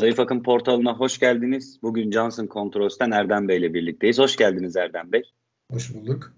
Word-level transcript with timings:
Zayıf 0.00 0.20
Akım 0.20 0.42
portalına 0.42 0.96
hoş 0.96 1.18
geldiniz. 1.18 1.78
Bugün 1.82 2.10
Johnson 2.10 2.48
Controls'ten 2.52 3.10
Erdem 3.10 3.48
Bey 3.48 3.58
ile 3.58 3.74
birlikteyiz. 3.74 4.18
Hoş 4.18 4.36
geldiniz 4.36 4.76
Erdem 4.76 5.12
Bey. 5.12 5.22
Hoş 5.70 5.94
bulduk. 5.94 6.32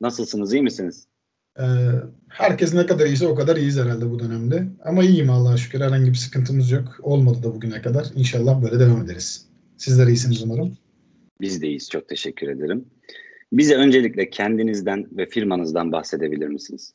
Nasılsınız, 0.00 0.52
iyi 0.52 0.62
misiniz? 0.62 1.06
Ee, 1.58 1.62
herkes 2.28 2.74
ne 2.74 2.86
kadar 2.86 3.06
iyiyse 3.06 3.26
o 3.26 3.34
kadar 3.34 3.56
iyiyiz 3.56 3.78
herhalde 3.78 4.10
bu 4.10 4.18
dönemde. 4.18 4.68
Ama 4.84 5.04
iyiyim 5.04 5.30
Allah'a 5.30 5.56
şükür. 5.56 5.80
Herhangi 5.80 6.10
bir 6.10 6.16
sıkıntımız 6.16 6.70
yok. 6.70 6.98
Olmadı 7.02 7.42
da 7.42 7.54
bugüne 7.54 7.82
kadar. 7.82 8.06
İnşallah 8.14 8.62
böyle 8.62 8.80
devam 8.80 9.02
ederiz. 9.04 9.48
Sizler 9.76 10.06
iyisiniz 10.06 10.42
umarım. 10.42 10.78
Biz 11.40 11.62
de 11.62 11.66
iyiyiz. 11.66 11.90
Çok 11.90 12.08
teşekkür 12.08 12.48
ederim. 12.48 12.84
Bize 13.52 13.74
öncelikle 13.74 14.30
kendinizden 14.30 15.06
ve 15.12 15.26
firmanızdan 15.26 15.92
bahsedebilir 15.92 16.48
misiniz? 16.48 16.94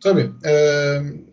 Tabii. 0.00 0.30
E, 0.44 0.52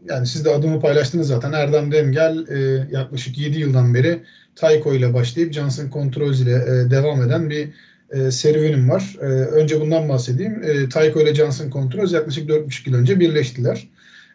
yani 0.09 0.27
siz 0.27 0.45
de 0.45 0.49
adımı 0.49 0.79
paylaştınız 0.79 1.27
zaten. 1.27 1.51
Erdem 1.51 1.91
Demgel 1.91 2.47
e, 2.47 2.87
yaklaşık 2.91 3.37
7 3.37 3.59
yıldan 3.59 3.93
beri 3.93 4.23
Tyco 4.55 4.93
ile 4.93 5.13
başlayıp 5.13 5.53
Johnson 5.53 5.89
Controls 5.89 6.41
ile 6.41 6.53
e, 6.53 6.91
devam 6.91 7.21
eden 7.21 7.49
bir 7.49 7.69
e, 8.11 8.31
serüvenim 8.31 8.89
var. 8.89 9.15
E, 9.21 9.25
önce 9.25 9.81
bundan 9.81 10.09
bahsedeyim. 10.09 10.63
E, 10.63 10.89
Tyco 10.89 11.21
ile 11.21 11.35
Johnson 11.35 11.69
Controls 11.69 12.13
yaklaşık 12.13 12.49
4,5 12.49 12.89
yıl 12.89 12.97
önce 12.97 13.19
birleştiler. 13.19 13.87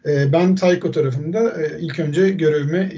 E, 0.06 0.33
ben 0.33 0.55
Tyco 0.55 0.91
tarafında 0.91 1.62
e, 1.62 1.80
ilk 1.80 1.98
önce 2.00 2.30
görevime 2.30 2.91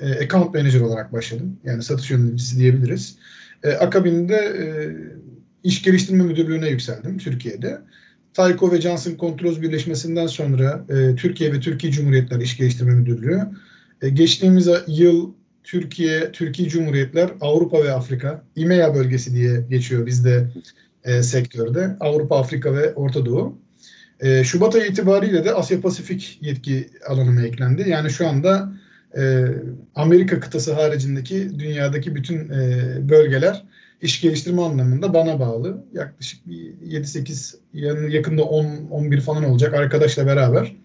e, 0.00 0.24
account 0.24 0.54
manager 0.54 0.80
olarak 0.80 1.12
başladım. 1.12 1.56
Yani 1.64 1.82
satış 1.82 2.10
yöneticisi 2.10 2.58
diyebiliriz. 2.58 3.16
E, 3.62 3.70
akabinde 3.70 4.36
e, 4.36 4.64
iş 5.64 5.82
geliştirme 5.82 6.24
müdürlüğüne 6.24 6.68
yükseldim 6.68 7.18
Türkiye'de. 7.18 7.78
Tyco 8.36 8.72
ve 8.72 8.80
Johnson 8.80 9.16
Controls 9.20 9.60
birleşmesinden 9.60 10.26
sonra 10.26 10.84
e, 10.88 11.14
Türkiye 11.14 11.52
ve 11.52 11.60
Türkiye 11.60 11.92
Cumhuriyetler 11.92 12.40
İş 12.40 12.56
Geliştirme 12.56 12.94
Müdürlüğü 12.94 13.40
e, 14.02 14.08
geçtiğimiz 14.08 14.68
yıl 14.86 15.32
Türkiye, 15.64 16.32
Türkiye 16.32 16.68
Cumhuriyetler, 16.68 17.30
Avrupa 17.40 17.84
ve 17.84 17.92
Afrika, 17.92 18.42
İMEA 18.56 18.94
bölgesi 18.94 19.34
diye 19.34 19.60
geçiyor 19.70 20.06
bizde 20.06 20.46
e, 21.04 21.22
sektörde. 21.22 21.96
Avrupa, 22.00 22.38
Afrika 22.38 22.74
ve 22.74 22.94
Orta 22.94 23.26
Doğu. 23.26 23.58
E, 24.20 24.44
Şubat 24.44 24.74
ayı 24.74 24.90
itibariyle 24.90 25.44
de 25.44 25.54
Asya 25.54 25.80
Pasifik 25.80 26.38
yetki 26.40 26.90
alanıma 27.08 27.42
eklendi. 27.42 27.84
Yani 27.88 28.10
şu 28.10 28.28
anda 28.28 28.72
e, 29.18 29.44
Amerika 29.94 30.40
kıtası 30.40 30.72
haricindeki 30.72 31.58
dünyadaki 31.58 32.14
bütün 32.14 32.36
e, 32.48 33.08
bölgeler 33.08 33.64
iş 34.02 34.20
geliştirme 34.20 34.62
anlamında 34.62 35.14
bana 35.14 35.40
bağlı. 35.40 35.84
Yaklaşık 35.92 36.48
bir 36.48 36.74
7-8 36.74 38.10
yakında 38.10 38.42
10-11 38.42 39.20
falan 39.20 39.44
olacak 39.44 39.74
arkadaşla 39.74 40.26
beraber 40.26 40.76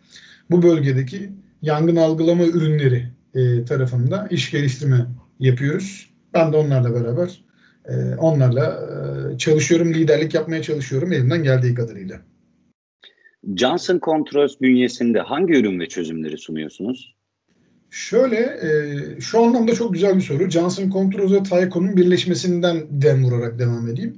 bu 0.51 0.63
bölgedeki 0.63 1.31
yangın 1.61 1.95
algılama 1.95 2.43
ürünleri 2.43 3.07
e, 3.35 3.65
tarafında 3.65 4.27
iş 4.31 4.51
geliştirme 4.51 5.05
yapıyoruz. 5.39 6.09
Ben 6.33 6.53
de 6.53 6.57
onlarla 6.57 6.93
beraber 6.93 7.41
e, 7.85 8.15
onlarla 8.15 8.89
e, 9.33 9.37
çalışıyorum, 9.37 9.93
liderlik 9.93 10.33
yapmaya 10.33 10.61
çalışıyorum 10.61 11.13
elimden 11.13 11.43
geldiği 11.43 11.73
kadarıyla. 11.73 12.21
Johnson 13.55 13.99
Controls 13.99 14.61
bünyesinde 14.61 15.19
hangi 15.19 15.53
ürün 15.53 15.79
ve 15.79 15.87
çözümleri 15.87 16.37
sunuyorsunuz? 16.37 17.15
Şöyle, 17.91 18.37
e, 18.37 19.21
şu 19.21 19.43
anlamda 19.43 19.73
çok 19.75 19.93
güzel 19.93 20.15
bir 20.15 20.21
soru. 20.21 20.49
Johnson 20.49 20.89
Controls 20.89 21.31
ve 21.31 21.43
Tyco'nun 21.43 21.97
birleşmesinden 21.97 22.83
dem 22.89 23.25
vurarak 23.25 23.59
devam 23.59 23.87
edeyim. 23.87 24.17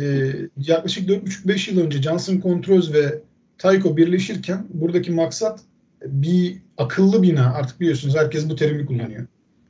E, 0.00 0.32
yaklaşık 0.56 1.08
4,5-5 1.08 1.70
yıl 1.70 1.80
önce 1.80 2.02
Johnson 2.02 2.40
Controls 2.40 2.92
ve 2.92 3.20
Tyco 3.58 3.96
birleşirken 3.96 4.66
buradaki 4.70 5.12
maksat 5.12 5.60
bir 6.06 6.56
akıllı 6.78 7.22
bina, 7.22 7.54
artık 7.54 7.80
biliyorsunuz 7.80 8.16
herkes 8.16 8.48
bu 8.48 8.56
terimi 8.56 8.86
kullanıyor. 8.86 9.26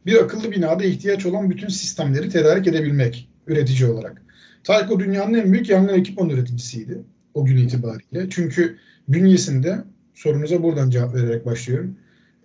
Bir 0.07 0.23
akıllı 0.23 0.53
binada 0.53 0.85
ihtiyaç 0.85 1.27
olan 1.27 1.51
bütün 1.51 1.69
sistemleri 1.69 2.29
tedarik 2.29 2.67
edebilmek 2.67 3.29
üretici 3.47 3.91
olarak. 3.91 4.23
Tyco 4.65 5.01
dünyanın 5.01 5.35
en 5.35 5.53
büyük 5.53 5.69
yangın 5.69 5.95
ekipman 5.95 6.29
üreticisiydi 6.29 6.99
o 7.35 7.45
gün 7.45 7.57
itibariyle. 7.57 8.27
Çünkü 8.31 8.77
bünyesinde, 9.09 9.79
sorunuza 10.15 10.63
buradan 10.63 10.91
cevap 10.91 11.15
vererek 11.15 11.47
başlıyorum 11.47 11.97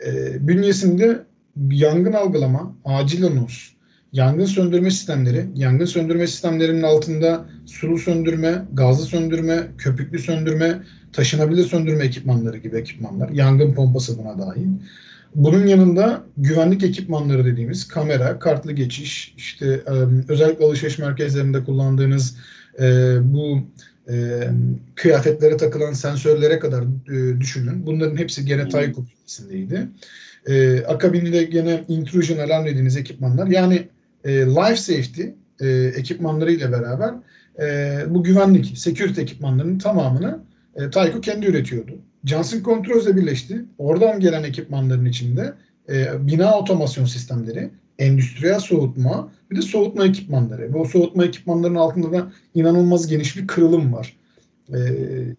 e, 0.05 0.47
bünyesinde 0.47 1.25
yangın 1.69 2.13
algılama, 2.13 2.75
acil 2.85 3.25
anons, 3.25 3.53
yangın 4.13 4.45
söndürme 4.45 4.91
sistemleri, 4.91 5.45
yangın 5.55 5.85
söndürme 5.85 6.27
sistemlerinin 6.27 6.83
altında 6.83 7.45
sulu 7.65 7.97
söndürme, 7.97 8.65
gazlı 8.73 9.05
söndürme, 9.05 9.67
köpüklü 9.77 10.19
söndürme, 10.19 10.81
taşınabilir 11.13 11.63
söndürme 11.63 12.05
ekipmanları 12.05 12.57
gibi 12.57 12.77
ekipmanlar, 12.77 13.29
yangın 13.29 13.73
pompası 13.73 14.17
buna 14.17 14.39
dahil. 14.39 14.67
Bunun 15.35 15.67
yanında 15.67 16.23
güvenlik 16.37 16.83
ekipmanları 16.83 17.45
dediğimiz 17.45 17.87
kamera, 17.87 18.39
kartlı 18.39 18.71
geçiş, 18.71 19.33
işte 19.37 19.83
özellikle 20.27 20.65
alışveriş 20.65 20.97
merkezlerinde 20.97 21.63
kullandığınız 21.63 22.37
bu 23.21 23.59
e, 24.09 24.47
kıyafetlere 24.95 25.57
takılan 25.57 25.93
sensörlere 25.93 26.59
kadar 26.59 26.83
e, 26.83 27.41
düşünün. 27.41 27.85
Bunların 27.85 28.17
hepsi 28.17 28.45
gene 28.45 28.63
Tyco 28.69 29.03
bünyesindeydi. 29.05 29.87
E, 30.47 30.79
akabinde 30.85 31.43
gene 31.43 31.83
intrusion 31.87 32.37
alarm 32.37 32.65
dediğiniz 32.65 32.97
ekipmanlar. 32.97 33.47
Yani 33.47 33.87
e, 34.23 34.31
life 34.31 34.75
safety 34.75 35.23
e, 35.59 35.67
ekipmanlarıyla 35.95 36.71
beraber 36.71 37.13
e, 37.59 37.99
bu 38.09 38.23
güvenlik, 38.23 38.77
security 38.77 39.21
ekipmanlarının 39.21 39.79
tamamını 39.79 40.39
e, 40.75 40.89
Tyco 40.89 41.21
kendi 41.21 41.45
üretiyordu. 41.45 41.91
Johnson 42.25 42.63
Controls 42.63 43.05
ile 43.05 43.15
birleşti. 43.15 43.65
Oradan 43.77 44.19
gelen 44.19 44.43
ekipmanların 44.43 45.05
içinde 45.05 45.53
e, 45.89 46.27
bina 46.27 46.57
otomasyon 46.59 47.05
sistemleri, 47.05 47.69
endüstriyel 47.99 48.59
soğutma 48.59 49.31
bir 49.51 49.55
de 49.55 49.61
soğutma 49.61 50.05
ekipmanları. 50.05 50.73
Bu 50.73 50.85
soğutma 50.85 51.25
ekipmanlarının 51.25 51.79
altında 51.79 52.11
da 52.11 52.31
inanılmaz 52.55 53.07
geniş 53.07 53.37
bir 53.37 53.47
kırılım 53.47 53.93
var. 53.93 54.15
E, 54.69 54.77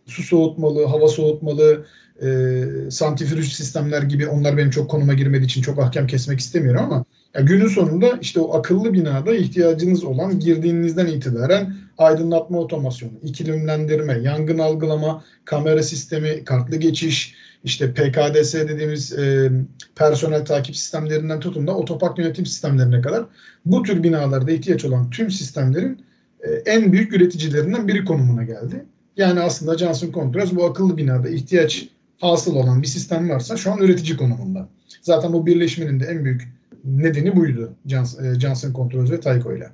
su 0.07 0.23
soğutmalı, 0.23 0.85
hava 0.85 1.09
soğutmalı, 1.09 1.87
e, 2.23 2.65
santrifüj 2.91 3.53
sistemler 3.53 4.03
gibi 4.03 4.27
onlar 4.27 4.57
benim 4.57 4.71
çok 4.71 4.91
konuma 4.91 5.15
girmediği 5.15 5.47
için 5.47 5.63
çok 5.63 5.79
ahkam 5.79 6.07
kesmek 6.07 6.41
istemiyorum 6.41 6.83
ama 6.85 7.05
ya 7.35 7.41
günün 7.41 7.69
sonunda 7.69 8.19
işte 8.21 8.41
o 8.41 8.59
akıllı 8.59 8.93
binada 8.93 9.35
ihtiyacınız 9.35 10.05
olan 10.05 10.41
girdiğinizden 10.41 11.07
itibaren 11.07 11.75
aydınlatma 11.99 12.59
otomasyonu, 12.59 13.13
ikilimlendirme, 13.23 14.19
yangın 14.19 14.59
algılama, 14.59 15.25
kamera 15.45 15.83
sistemi, 15.83 16.45
kartlı 16.45 16.77
geçiş, 16.77 17.35
işte 17.67 17.95
PKDS 17.95 18.55
dediğimiz 18.55 19.19
e, 19.19 19.51
personel 19.95 20.45
takip 20.45 20.77
sistemlerinden 20.77 21.41
tutun 21.41 21.67
da 21.67 21.77
otopark 21.77 22.19
yönetim 22.19 22.47
sistemlerine 22.47 23.01
kadar 23.01 23.25
bu 23.65 23.83
tür 23.83 24.03
binalarda 24.03 24.51
ihtiyaç 24.51 24.85
olan 24.85 25.11
tüm 25.11 25.31
sistemlerin 25.31 26.05
e, 26.41 26.51
en 26.51 26.93
büyük 26.93 27.13
üreticilerinden 27.13 27.89
biri 27.89 28.05
konumuna 28.05 28.45
geldi. 28.45 28.85
Yani 29.17 29.41
aslında 29.41 29.79
Johnson 29.79 30.13
Controls 30.13 30.53
bu 30.55 30.65
akıllı 30.65 30.97
binada 30.97 31.29
ihtiyaç 31.29 31.89
hasıl 32.21 32.57
olan 32.57 32.83
bir 32.83 32.87
sistem 32.87 33.31
varsa 33.31 33.57
şu 33.57 33.73
an 33.73 33.79
üretici 33.79 34.17
konumunda. 34.17 34.69
Zaten 35.03 35.33
bu 35.33 35.47
birleşmenin 35.47 36.01
de 36.01 36.05
en 36.05 36.25
büyük 36.25 36.43
nedeni 36.85 37.37
buydu 37.37 37.73
Johnson, 37.87 38.25
e, 38.25 38.41
Johnson 38.41 38.73
Controls 38.73 39.11
ve 39.11 39.21
Tyco 39.21 39.57
ile. 39.57 39.71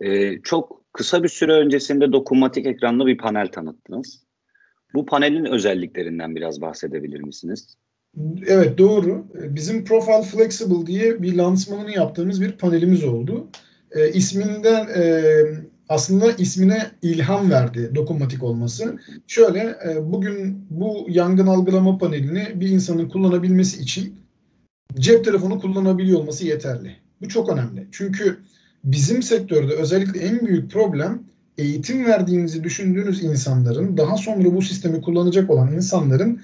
Ee, 0.00 0.42
çok 0.42 0.82
kısa 0.92 1.22
bir 1.22 1.28
süre 1.28 1.52
öncesinde 1.52 2.12
dokunmatik 2.12 2.66
ekranlı 2.66 3.06
bir 3.06 3.18
panel 3.18 3.48
tanıttınız. 3.48 4.23
Bu 4.94 5.06
panelin 5.06 5.44
özelliklerinden 5.44 6.36
biraz 6.36 6.60
bahsedebilir 6.60 7.20
misiniz? 7.20 7.76
Evet 8.46 8.78
doğru. 8.78 9.26
Bizim 9.34 9.84
Profile 9.84 10.22
Flexible 10.22 10.86
diye 10.86 11.22
bir 11.22 11.34
lansmanını 11.34 11.90
yaptığımız 11.90 12.40
bir 12.40 12.52
panelimiz 12.52 13.04
oldu. 13.04 13.48
E, 13.90 14.12
isminden 14.12 14.88
e, 14.96 15.32
aslında 15.88 16.32
ismine 16.32 16.90
ilham 17.02 17.50
verdi 17.50 17.90
dokunmatik 17.94 18.42
olması. 18.42 18.98
Şöyle 19.26 19.76
e, 19.88 20.12
bugün 20.12 20.66
bu 20.70 21.06
yangın 21.08 21.46
algılama 21.46 21.98
panelini 21.98 22.60
bir 22.60 22.68
insanın 22.68 23.08
kullanabilmesi 23.08 23.82
için 23.82 24.16
cep 24.98 25.24
telefonu 25.24 25.60
kullanabiliyor 25.60 26.20
olması 26.20 26.46
yeterli. 26.46 26.96
Bu 27.20 27.28
çok 27.28 27.48
önemli. 27.48 27.86
Çünkü 27.92 28.38
bizim 28.84 29.22
sektörde 29.22 29.72
özellikle 29.72 30.20
en 30.20 30.46
büyük 30.46 30.70
problem 30.70 31.22
eğitim 31.58 32.06
verdiğinizi 32.06 32.64
düşündüğünüz 32.64 33.22
insanların 33.22 33.96
daha 33.96 34.16
sonra 34.16 34.54
bu 34.54 34.62
sistemi 34.62 35.00
kullanacak 35.00 35.50
olan 35.50 35.72
insanların 35.72 36.40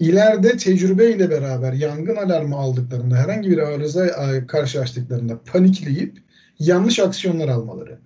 ileride 0.00 0.56
tecrübeyle 0.56 1.30
beraber 1.30 1.72
yangın 1.72 2.16
alarmı 2.16 2.56
aldıklarında 2.56 3.16
herhangi 3.16 3.50
bir 3.50 3.58
arıza 3.58 4.06
e, 4.06 4.46
karşılaştıklarında 4.46 5.40
panikleyip 5.42 6.18
yanlış 6.58 6.98
aksiyonlar 6.98 7.48
almaları. 7.48 7.98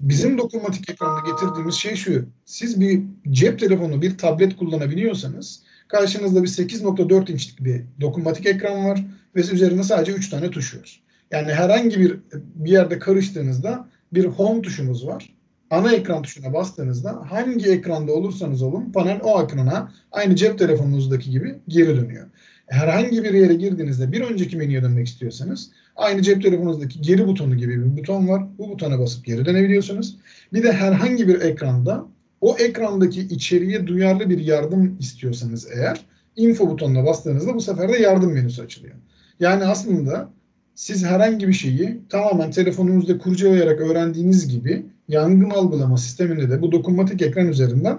Bizim 0.00 0.38
dokunmatik 0.38 0.90
ekranda 0.90 1.30
getirdiğimiz 1.30 1.74
şey 1.74 1.96
şu. 1.96 2.26
Siz 2.44 2.80
bir 2.80 3.02
cep 3.30 3.58
telefonu, 3.58 4.02
bir 4.02 4.18
tablet 4.18 4.56
kullanabiliyorsanız 4.56 5.62
karşınızda 5.88 6.42
bir 6.42 6.48
8.4 6.48 7.32
inçlik 7.32 7.64
bir 7.64 7.82
dokunmatik 8.00 8.46
ekran 8.46 8.84
var 8.84 9.04
ve 9.36 9.40
üzerinde 9.40 9.82
sadece 9.82 10.12
3 10.12 10.30
tane 10.30 10.50
tuş 10.50 10.76
var. 10.76 11.02
Yani 11.30 11.52
herhangi 11.52 12.00
bir 12.00 12.16
bir 12.54 12.70
yerde 12.70 12.98
karıştığınızda 12.98 13.88
bir 14.12 14.24
home 14.24 14.62
tuşumuz 14.62 15.06
var 15.06 15.39
ana 15.70 15.92
ekran 15.92 16.22
tuşuna 16.22 16.52
bastığınızda 16.52 17.22
hangi 17.30 17.70
ekranda 17.70 18.12
olursanız 18.12 18.62
olun 18.62 18.92
panel 18.92 19.20
o 19.22 19.42
ekrana 19.42 19.92
aynı 20.12 20.36
cep 20.36 20.58
telefonunuzdaki 20.58 21.30
gibi 21.30 21.54
geri 21.68 21.96
dönüyor. 21.96 22.26
Herhangi 22.66 23.24
bir 23.24 23.34
yere 23.34 23.54
girdiğinizde 23.54 24.12
bir 24.12 24.20
önceki 24.20 24.56
menüye 24.56 24.82
dönmek 24.82 25.06
istiyorsanız 25.06 25.70
aynı 25.96 26.22
cep 26.22 26.42
telefonunuzdaki 26.42 27.00
geri 27.00 27.26
butonu 27.26 27.56
gibi 27.56 27.84
bir 27.84 28.00
buton 28.00 28.28
var. 28.28 28.42
Bu 28.58 28.68
butona 28.68 28.98
basıp 28.98 29.24
geri 29.24 29.44
dönebiliyorsunuz. 29.44 30.16
Bir 30.52 30.62
de 30.62 30.72
herhangi 30.72 31.28
bir 31.28 31.40
ekranda 31.40 32.04
o 32.40 32.56
ekrandaki 32.56 33.20
içeriye 33.20 33.86
duyarlı 33.86 34.30
bir 34.30 34.38
yardım 34.38 34.96
istiyorsanız 35.00 35.68
eğer 35.74 36.00
info 36.36 36.70
butonuna 36.70 37.06
bastığınızda 37.06 37.54
bu 37.54 37.60
sefer 37.60 37.92
de 37.92 37.96
yardım 37.96 38.32
menüsü 38.32 38.62
açılıyor. 38.62 38.94
Yani 39.40 39.64
aslında 39.64 40.30
siz 40.74 41.04
herhangi 41.04 41.48
bir 41.48 41.52
şeyi 41.52 42.00
tamamen 42.08 42.50
telefonunuzda 42.50 43.18
kurcalayarak 43.18 43.80
öğrendiğiniz 43.80 44.48
gibi 44.48 44.86
yangın 45.10 45.50
algılama 45.50 45.96
sisteminde 45.96 46.50
de 46.50 46.62
bu 46.62 46.72
dokunmatik 46.72 47.22
ekran 47.22 47.48
üzerinden 47.48 47.98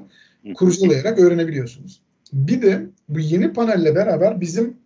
kurcalayarak 0.56 1.20
öğrenebiliyorsunuz. 1.20 2.02
Bir 2.34 2.62
de 2.62 2.86
bu 3.10 3.20
yeni 3.20 3.54
panelle 3.54 3.96
beraber 3.96 4.42
bizim 4.42 4.78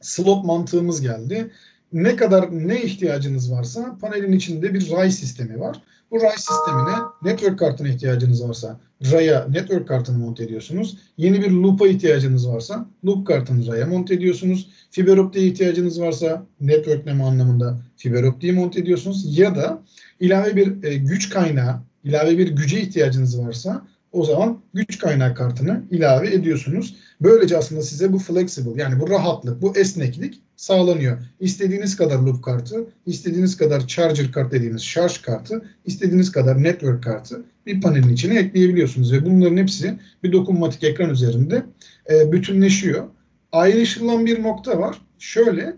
slot 0.00 0.44
mantığımız 0.44 1.00
geldi. 1.00 1.50
Ne 1.94 2.16
kadar 2.16 2.68
ne 2.68 2.82
ihtiyacınız 2.82 3.52
varsa 3.52 3.98
panelin 4.00 4.32
içinde 4.32 4.74
bir 4.74 4.90
RAI 4.90 5.12
sistemi 5.12 5.60
var. 5.60 5.82
Bu 6.10 6.20
RAI 6.20 6.36
sistemine 6.36 6.96
network 7.22 7.58
kartına 7.58 7.88
ihtiyacınız 7.88 8.48
varsa 8.48 8.80
RAI'a 9.12 9.48
network 9.48 9.88
kartını 9.88 10.18
monte 10.18 10.44
ediyorsunuz. 10.44 10.98
Yeni 11.16 11.42
bir 11.42 11.50
loop'a 11.50 11.88
ihtiyacınız 11.88 12.48
varsa 12.48 12.86
loop 13.04 13.26
kartını 13.26 13.66
RAI'a 13.66 13.86
monte 13.86 14.14
ediyorsunuz. 14.14 14.70
Fiber 14.90 15.16
optiğe 15.16 15.46
ihtiyacınız 15.46 16.00
varsa 16.00 16.46
networkleme 16.60 17.24
anlamında 17.24 17.78
fiber 17.96 18.22
optiği 18.22 18.52
monte 18.52 18.80
ediyorsunuz. 18.80 19.38
Ya 19.38 19.54
da 19.54 19.82
ilave 20.20 20.56
bir 20.56 20.84
e, 20.84 20.96
güç 20.96 21.30
kaynağı, 21.30 21.80
ilave 22.04 22.38
bir 22.38 22.48
güce 22.48 22.80
ihtiyacınız 22.80 23.38
varsa 23.38 23.86
o 24.14 24.24
zaman 24.24 24.60
güç 24.74 24.98
kaynağı 24.98 25.34
kartını 25.34 25.82
ilave 25.90 26.34
ediyorsunuz. 26.34 26.96
Böylece 27.20 27.58
aslında 27.58 27.82
size 27.82 28.12
bu 28.12 28.18
flexible 28.18 28.82
yani 28.82 29.00
bu 29.00 29.10
rahatlık, 29.10 29.62
bu 29.62 29.76
esneklik 29.76 30.42
sağlanıyor. 30.56 31.18
İstediğiniz 31.40 31.96
kadar 31.96 32.18
loop 32.18 32.44
kartı, 32.44 32.86
istediğiniz 33.06 33.56
kadar 33.56 33.86
charger 33.86 34.32
kart 34.32 34.52
dediğimiz 34.52 34.82
şarj 34.82 35.18
kartı, 35.18 35.62
istediğiniz 35.84 36.32
kadar 36.32 36.62
network 36.62 37.02
kartı 37.02 37.44
bir 37.66 37.80
panelin 37.80 38.08
içine 38.08 38.38
ekleyebiliyorsunuz 38.38 39.12
ve 39.12 39.26
bunların 39.26 39.56
hepsi 39.56 39.98
bir 40.22 40.32
dokunmatik 40.32 40.84
ekran 40.84 41.10
üzerinde 41.10 41.62
e, 42.10 42.32
bütünleşiyor. 42.32 43.04
Ayrışılan 43.52 44.26
bir 44.26 44.42
nokta 44.42 44.78
var. 44.78 45.00
Şöyle 45.18 45.76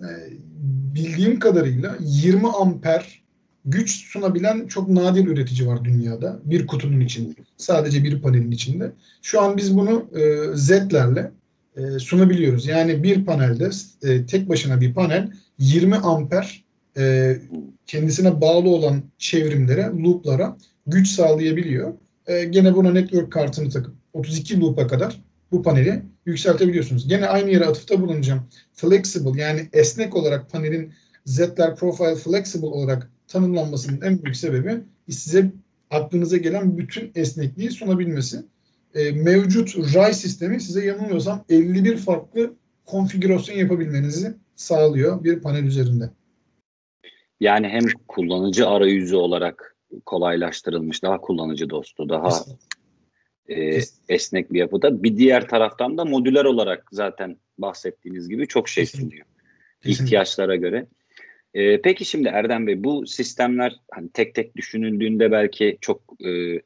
e, 0.00 0.08
bildiğim 0.94 1.38
kadarıyla 1.38 1.96
20 2.00 2.48
amper 2.48 3.25
güç 3.66 3.90
sunabilen 3.90 4.66
çok 4.66 4.88
nadir 4.88 5.26
üretici 5.26 5.68
var 5.68 5.84
dünyada. 5.84 6.40
Bir 6.44 6.66
kutunun 6.66 7.00
içinde. 7.00 7.34
Sadece 7.56 8.04
bir 8.04 8.22
panelin 8.22 8.50
içinde. 8.50 8.92
Şu 9.22 9.40
an 9.40 9.56
biz 9.56 9.76
bunu 9.76 10.06
e, 10.14 10.56
Z'lerle 10.56 11.30
e, 11.76 11.98
sunabiliyoruz. 11.98 12.66
Yani 12.66 13.02
bir 13.02 13.24
panelde 13.24 13.70
e, 14.02 14.26
tek 14.26 14.48
başına 14.48 14.80
bir 14.80 14.94
panel 14.94 15.32
20 15.58 15.96
amper 15.96 16.64
e, 16.98 17.36
kendisine 17.86 18.40
bağlı 18.40 18.68
olan 18.68 19.02
çevrimlere, 19.18 19.82
looplara 19.82 20.56
güç 20.86 21.08
sağlayabiliyor. 21.08 21.94
E, 22.26 22.44
gene 22.44 22.74
buna 22.74 22.92
network 22.92 23.32
kartını 23.32 23.70
takıp 23.70 23.94
32 24.12 24.60
loop'a 24.60 24.86
kadar 24.86 25.22
bu 25.52 25.62
paneli 25.62 26.02
yükseltebiliyorsunuz. 26.26 27.08
Gene 27.08 27.26
aynı 27.26 27.50
yere 27.50 27.64
atıfta 27.64 28.00
bulunacağım. 28.00 28.42
Flexible 28.72 29.42
yani 29.42 29.68
esnek 29.72 30.16
olarak 30.16 30.50
panelin 30.50 30.92
Z'ler 31.24 31.76
Profile 31.76 32.16
Flexible 32.16 32.66
olarak 32.66 33.10
tanımlanmasının 33.28 34.00
en 34.00 34.22
büyük 34.22 34.36
sebebi 34.36 34.80
size 35.10 35.50
aklınıza 35.90 36.36
gelen 36.36 36.78
bütün 36.78 37.12
esnekliği 37.14 37.70
sunabilmesi. 37.70 38.44
E, 38.94 39.12
mevcut 39.12 39.94
RAI 39.94 40.14
sistemi 40.14 40.60
size 40.60 40.84
yanılmıyorsam 40.84 41.44
51 41.48 41.96
farklı 41.96 42.54
konfigürasyon 42.84 43.56
yapabilmenizi 43.56 44.34
sağlıyor 44.56 45.24
bir 45.24 45.40
panel 45.40 45.64
üzerinde. 45.64 46.10
Yani 47.40 47.68
hem 47.68 47.82
kullanıcı 48.08 48.68
arayüzü 48.68 49.16
olarak 49.16 49.76
kolaylaştırılmış, 50.04 51.02
daha 51.02 51.20
kullanıcı 51.20 51.70
dostu, 51.70 52.08
daha 52.08 52.30
e, 53.48 53.80
esnek 54.08 54.52
bir 54.52 54.58
yapıda. 54.58 55.02
Bir 55.02 55.16
diğer 55.16 55.48
taraftan 55.48 55.98
da 55.98 56.04
modüler 56.04 56.44
olarak 56.44 56.88
zaten 56.92 57.36
bahsettiğiniz 57.58 58.28
gibi 58.28 58.48
çok 58.48 58.68
şey 58.68 58.86
sunuyor. 58.86 59.26
İhtiyaçlara 59.84 60.56
göre. 60.56 60.86
E, 61.56 61.80
peki 61.80 62.04
şimdi 62.04 62.28
Erdem 62.28 62.66
Bey 62.66 62.84
bu 62.84 63.06
sistemler 63.06 63.76
hani 63.90 64.08
tek 64.12 64.34
tek 64.34 64.56
düşünüldüğünde 64.56 65.32
belki 65.32 65.78
çok 65.80 66.02
e, 66.26 66.60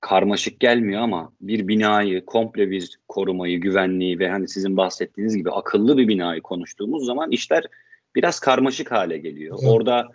karmaşık 0.00 0.60
gelmiyor 0.60 1.02
ama 1.02 1.32
bir 1.40 1.68
binayı 1.68 2.24
komple 2.24 2.70
bir 2.70 2.98
korumayı, 3.08 3.60
güvenliği 3.60 4.18
ve 4.18 4.28
hani 4.28 4.48
sizin 4.48 4.76
bahsettiğiniz 4.76 5.36
gibi 5.36 5.50
akıllı 5.50 5.98
bir 5.98 6.08
binayı 6.08 6.40
konuştuğumuz 6.40 7.06
zaman 7.06 7.30
işler 7.30 7.64
biraz 8.14 8.40
karmaşık 8.40 8.92
hale 8.92 9.18
geliyor. 9.18 9.58
Evet. 9.62 9.72
Orada 9.72 10.08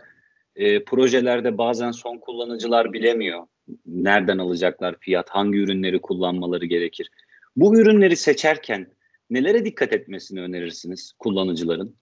e, 0.55 0.83
projelerde 0.83 1.57
bazen 1.57 1.91
son 1.91 2.17
kullanıcılar 2.17 2.93
bilemiyor. 2.93 3.43
Nereden 3.85 4.37
alacaklar 4.37 4.95
fiyat, 4.99 5.29
hangi 5.29 5.57
ürünleri 5.57 6.01
kullanmaları 6.01 6.65
gerekir. 6.65 7.09
Bu 7.55 7.79
ürünleri 7.79 8.15
seçerken 8.15 8.87
nelere 9.29 9.65
dikkat 9.65 9.93
etmesini 9.93 10.41
önerirsiniz 10.41 11.13
kullanıcıların? 11.19 11.95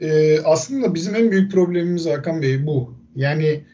E, 0.00 0.40
aslında 0.40 0.94
bizim 0.94 1.14
en 1.14 1.30
büyük 1.30 1.52
problemimiz 1.52 2.06
Hakan 2.06 2.42
Bey 2.42 2.66
bu. 2.66 2.94
Yani 3.16 3.64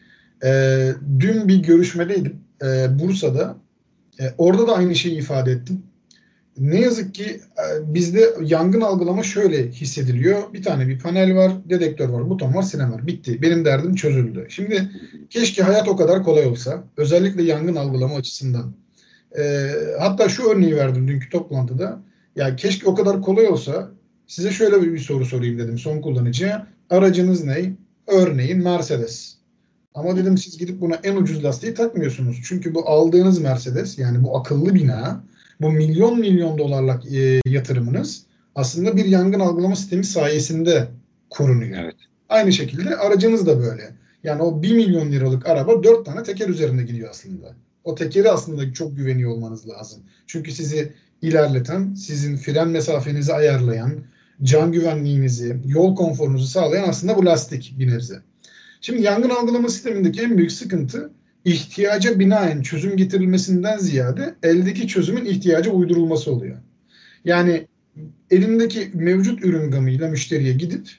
e, 0.43 0.89
dün 1.19 1.47
bir 1.47 1.55
görüşmedeydim 1.55 2.39
e, 2.63 2.99
Bursa'da. 2.99 3.57
E, 4.19 4.23
orada 4.37 4.67
da 4.67 4.75
aynı 4.75 4.95
şeyi 4.95 5.17
ifade 5.17 5.51
ettim. 5.51 5.83
Ne 6.57 6.81
yazık 6.81 7.15
ki 7.15 7.23
e, 7.23 7.93
bizde 7.93 8.33
yangın 8.41 8.81
algılama 8.81 9.23
şöyle 9.23 9.71
hissediliyor. 9.71 10.53
Bir 10.53 10.63
tane 10.63 10.87
bir 10.87 10.99
panel 10.99 11.35
var, 11.35 11.51
dedektör 11.69 12.09
var, 12.09 12.29
buton 12.29 12.55
var, 12.55 12.61
sinem 12.61 12.91
var. 12.91 13.07
Bitti. 13.07 13.41
Benim 13.41 13.65
derdim 13.65 13.95
çözüldü. 13.95 14.45
Şimdi 14.49 14.89
keşke 15.29 15.63
hayat 15.63 15.87
o 15.87 15.95
kadar 15.95 16.23
kolay 16.23 16.45
olsa. 16.45 16.83
Özellikle 16.97 17.43
yangın 17.43 17.75
algılama 17.75 18.15
açısından. 18.15 18.73
E, 19.37 19.71
hatta 19.99 20.29
şu 20.29 20.49
örneği 20.49 20.75
verdim 20.75 21.07
dünkü 21.07 21.29
toplantıda. 21.29 21.99
Ya 22.35 22.55
keşke 22.55 22.89
o 22.89 22.95
kadar 22.95 23.21
kolay 23.21 23.47
olsa 23.47 23.91
Size 24.31 24.51
şöyle 24.51 24.81
bir, 24.81 24.93
bir 24.93 24.99
soru 24.99 25.25
sorayım 25.25 25.59
dedim 25.59 25.77
son 25.77 26.01
kullanıcıya. 26.01 26.67
Aracınız 26.89 27.43
ne? 27.43 27.73
Örneğin 28.07 28.63
Mercedes. 28.63 29.35
Ama 29.93 30.17
dedim 30.17 30.37
siz 30.37 30.57
gidip 30.57 30.81
buna 30.81 30.95
en 30.95 31.15
ucuz 31.15 31.43
lastiği 31.43 31.73
takmıyorsunuz. 31.73 32.41
Çünkü 32.43 32.73
bu 32.73 32.89
aldığınız 32.89 33.41
Mercedes 33.41 33.97
yani 33.97 34.23
bu 34.23 34.37
akıllı 34.37 34.75
bina 34.75 35.23
bu 35.61 35.71
milyon 35.71 36.19
milyon 36.19 36.57
dolarlık 36.57 37.13
e, 37.13 37.41
yatırımınız 37.45 38.23
aslında 38.55 38.97
bir 38.97 39.05
yangın 39.05 39.39
algılama 39.39 39.75
sistemi 39.75 40.03
sayesinde 40.03 40.87
korunuyor. 41.29 41.83
Evet. 41.83 41.95
Aynı 42.29 42.53
şekilde 42.53 42.95
aracınız 42.95 43.47
da 43.47 43.59
böyle. 43.59 43.91
Yani 44.23 44.41
o 44.41 44.63
1 44.63 44.75
milyon 44.75 45.11
liralık 45.11 45.49
araba 45.49 45.83
4 45.83 46.05
tane 46.05 46.23
teker 46.23 46.49
üzerinde 46.49 46.83
gidiyor 46.83 47.09
aslında. 47.09 47.55
O 47.83 47.95
tekeri 47.95 48.29
aslında 48.31 48.73
çok 48.73 48.97
güveniyor 48.97 49.31
olmanız 49.31 49.69
lazım. 49.69 50.03
Çünkü 50.27 50.51
sizi 50.51 50.93
ilerleten, 51.21 51.93
sizin 51.93 52.37
fren 52.37 52.67
mesafenizi 52.67 53.33
ayarlayan, 53.33 53.93
can 54.43 54.71
güvenliğinizi, 54.71 55.57
yol 55.65 55.95
konforunuzu 55.95 56.47
sağlayan 56.47 56.89
aslında 56.89 57.17
bu 57.17 57.25
lastik 57.25 57.75
bir 57.79 57.87
nebze. 57.87 58.21
Şimdi 58.81 59.01
yangın 59.01 59.29
algılama 59.29 59.69
sistemindeki 59.69 60.21
en 60.21 60.37
büyük 60.37 60.51
sıkıntı 60.51 61.11
ihtiyaca 61.45 62.19
binaen 62.19 62.61
çözüm 62.61 62.97
getirilmesinden 62.97 63.77
ziyade 63.77 64.35
eldeki 64.43 64.87
çözümün 64.87 65.25
ihtiyaca 65.25 65.71
uydurulması 65.71 66.31
oluyor. 66.31 66.57
Yani 67.25 67.67
elindeki 68.31 68.91
mevcut 68.93 69.45
ürün 69.45 69.71
gamıyla 69.71 70.09
müşteriye 70.09 70.53
gidip 70.53 70.89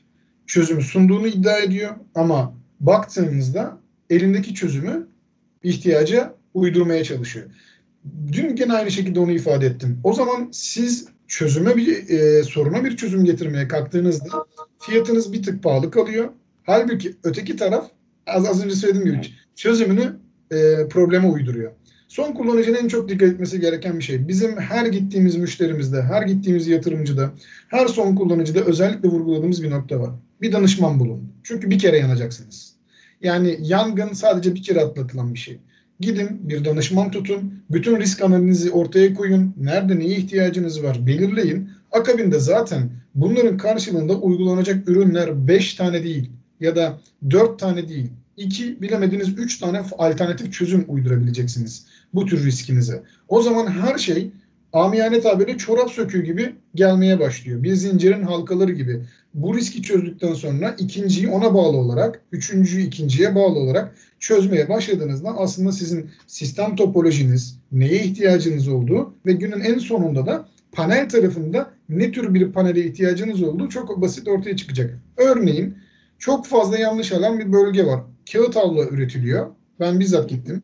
çözümü 0.47 0.83
sunduğunu 0.83 1.27
iddia 1.27 1.59
ediyor 1.59 1.95
ama 2.15 2.55
baktığınızda 2.81 3.79
elindeki 4.11 4.55
çözümü 4.55 5.07
ihtiyaca 5.63 6.35
uydurmaya 6.55 7.05
çalışıyor. 7.05 7.47
Dün 8.33 8.57
gene 8.57 8.73
aynı 8.73 8.91
şekilde 8.91 9.21
onu 9.21 9.33
ifade 9.33 9.67
ettim. 9.67 10.01
O 10.05 10.13
zaman 10.13 10.49
siz 10.53 11.09
çözüme 11.33 11.77
bir 11.77 12.09
e, 12.09 12.43
soruna 12.43 12.85
bir 12.85 12.97
çözüm 12.97 13.25
getirmeye 13.25 13.69
kalktığınızda 13.69 14.47
fiyatınız 14.79 15.33
bir 15.33 15.43
tık 15.43 15.63
pahalı 15.63 15.91
kalıyor. 15.91 16.29
Halbuki 16.63 17.17
öteki 17.25 17.57
taraf 17.57 17.91
az, 18.27 18.47
az 18.47 18.65
önce 18.65 18.75
söylediğim 18.75 19.07
gibi 19.07 19.27
çözümünü 19.57 20.17
e, 20.51 20.89
probleme 20.89 21.27
uyduruyor. 21.27 21.73
Son 22.09 22.33
kullanıcının 22.33 22.77
en 22.77 22.89
çok 22.89 23.09
dikkat 23.09 23.29
etmesi 23.29 23.61
gereken 23.61 23.99
bir 23.99 24.05
şey. 24.05 24.29
Bizim 24.29 24.57
her 24.57 24.87
gittiğimiz 24.87 25.37
müşterimizde, 25.37 26.03
her 26.03 26.23
gittiğimiz 26.23 26.67
yatırımcıda, 26.67 27.31
her 27.69 27.87
son 27.87 28.15
kullanıcıda 28.15 28.61
özellikle 28.61 29.09
vurguladığımız 29.09 29.63
bir 29.63 29.71
nokta 29.71 30.01
var. 30.01 30.11
Bir 30.41 30.53
danışman 30.53 31.01
bulun. 31.01 31.33
Çünkü 31.43 31.71
bir 31.71 31.79
kere 31.79 31.99
yanacaksınız. 31.99 32.75
Yani 33.23 33.59
yangın 33.61 34.13
sadece 34.13 34.55
bir 34.55 34.63
kere 34.63 34.81
atlatılan 34.81 35.35
bir 35.35 35.39
şey. 35.39 35.61
Gidin 36.01 36.49
bir 36.49 36.65
danışman 36.65 37.11
tutun. 37.11 37.55
Bütün 37.71 38.01
risk 38.01 38.23
analizi 38.23 38.71
ortaya 38.71 39.15
koyun. 39.15 39.55
Nerede 39.57 39.99
neye 39.99 40.17
ihtiyacınız 40.17 40.83
var 40.83 41.07
belirleyin. 41.07 41.71
Akabinde 41.93 42.39
zaten 42.39 42.91
bunların 43.15 43.57
karşılığında 43.57 44.15
uygulanacak 44.19 44.89
ürünler 44.89 45.49
5 45.49 45.75
tane 45.75 46.05
değil 46.05 46.31
ya 46.61 46.77
da 46.77 46.99
4 47.31 47.59
tane 47.59 47.89
değil. 47.89 48.11
iki 48.37 48.83
bilemediniz 48.83 49.29
üç 49.39 49.59
tane 49.59 49.83
alternatif 49.99 50.53
çözüm 50.53 50.85
uydurabileceksiniz 50.89 51.87
bu 52.15 52.27
tür 52.27 52.45
riskinize. 52.45 53.03
O 53.29 53.43
zaman 53.43 53.67
her 53.67 53.99
şey 53.99 54.31
amiyane 54.73 55.21
tabiri 55.21 55.59
çorap 55.59 55.91
söküğü 55.91 56.25
gibi 56.25 56.55
gelmeye 56.75 57.21
başlıyor. 57.21 57.63
Bir 57.63 57.75
zincirin 57.75 58.23
halkaları 58.23 58.73
gibi. 58.73 59.01
Bu 59.35 59.57
riski 59.57 59.83
çözdükten 59.83 60.35
sonra 60.35 60.75
ikinciyi 60.79 61.29
ona 61.29 61.55
bağlı 61.55 61.77
olarak, 61.77 62.21
üçüncüyü 62.33 62.87
ikinciye 62.87 63.35
bağlı 63.35 63.59
olarak 63.59 63.95
çözmeye 64.21 64.69
başladığınızda 64.69 65.29
aslında 65.39 65.73
sizin 65.73 66.11
sistem 66.27 66.77
topolojiniz, 66.77 67.59
neye 67.73 68.05
ihtiyacınız 68.05 68.69
olduğu 68.69 69.15
ve 69.27 69.33
günün 69.33 69.61
en 69.61 69.79
sonunda 69.79 70.27
da 70.27 70.49
panel 70.73 71.09
tarafında 71.09 71.71
ne 71.89 72.13
tür 72.13 72.35
bir 72.35 72.53
panele 72.53 72.85
ihtiyacınız 72.85 73.43
olduğu 73.43 73.69
çok 73.69 74.01
basit 74.01 74.29
ortaya 74.29 74.57
çıkacak. 74.57 74.99
Örneğin 75.17 75.77
çok 76.19 76.47
fazla 76.47 76.79
yanlış 76.79 77.13
alan 77.13 77.39
bir 77.39 77.53
bölge 77.53 77.87
var. 77.87 78.01
Kağıt 78.33 78.57
havlu 78.57 78.85
üretiliyor. 78.85 79.51
Ben 79.81 80.01
bizzat 80.01 80.31
gittim. 80.31 80.63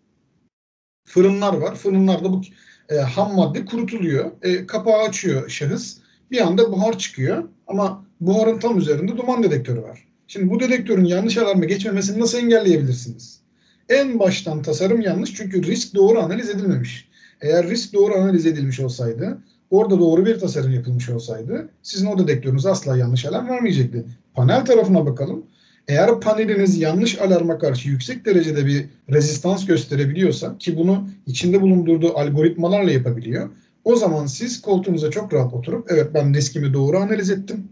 Fırınlar 1.05 1.55
var. 1.55 1.75
Fırınlarda 1.75 2.33
bu 2.33 2.41
e, 2.89 2.97
ham 2.97 3.35
madde 3.35 3.65
kurutuluyor. 3.65 4.31
E, 4.43 4.67
kapağı 4.67 5.03
açıyor 5.03 5.49
şahıs. 5.49 5.97
Bir 6.31 6.47
anda 6.47 6.73
buhar 6.73 6.99
çıkıyor. 6.99 7.45
Ama 7.67 8.05
buharın 8.21 8.59
tam 8.59 8.79
üzerinde 8.79 9.17
duman 9.17 9.43
dedektörü 9.43 9.83
var. 9.83 10.05
Şimdi 10.27 10.51
bu 10.51 10.61
dedektörün 10.61 11.05
yanlış 11.05 11.39
alarma 11.39 11.65
geçmemesini 11.65 12.21
nasıl 12.21 12.39
engelleyebilirsiniz? 12.39 13.41
En 13.89 14.19
baştan 14.19 14.63
tasarım 14.63 15.01
yanlış 15.01 15.35
çünkü 15.35 15.63
risk 15.63 15.95
doğru 15.95 16.19
analiz 16.19 16.51
edilmemiş. 16.51 17.09
Eğer 17.41 17.69
risk 17.69 17.93
doğru 17.93 18.15
analiz 18.15 18.47
edilmiş 18.47 18.81
olsaydı, 18.81 19.39
orada 19.71 19.99
doğru 19.99 20.27
bir 20.27 20.39
tasarım 20.39 20.75
yapılmış 20.75 21.09
olsaydı 21.09 21.69
sizin 21.83 22.07
o 22.07 22.19
dedektörünüz 22.19 22.67
asla 22.67 22.97
yanlış 22.97 23.25
alarm 23.25 23.49
vermeyecekti. 23.49 24.05
Panel 24.35 24.65
tarafına 24.65 25.07
bakalım. 25.07 25.47
Eğer 25.89 26.21
paneliniz 26.21 26.79
yanlış 26.79 27.19
alarma 27.19 27.59
karşı 27.59 27.89
yüksek 27.89 28.25
derecede 28.25 28.67
bir 28.67 28.85
rezistans 29.11 29.67
gösterebiliyorsa 29.67 30.59
ki 30.59 30.77
bunu 30.77 31.09
içinde 31.27 31.61
bulundurduğu 31.61 32.19
algoritmalarla 32.19 32.91
yapabiliyor. 32.91 33.51
O 33.85 33.97
zaman 33.97 34.27
siz 34.27 34.61
koltuğunuza 34.61 35.11
çok 35.11 35.35
rahat 35.35 35.55
oturup 35.55 35.87
evet 35.93 36.15
ben 36.15 36.35
riskimi 36.35 36.75
doğru 36.75 36.99
analiz 36.99 37.31
ettim. 37.31 37.69